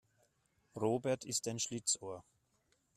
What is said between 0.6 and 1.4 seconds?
Robert